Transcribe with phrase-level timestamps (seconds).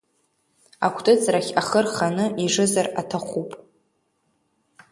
[0.85, 3.49] Акәтыҵрахь ахы рханы ижызар аҭахуп.